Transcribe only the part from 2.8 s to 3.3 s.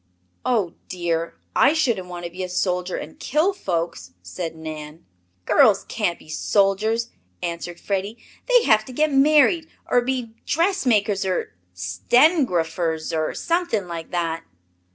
and